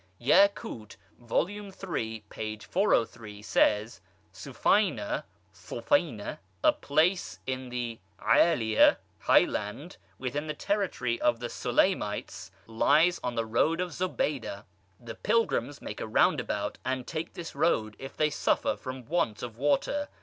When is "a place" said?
6.63-7.37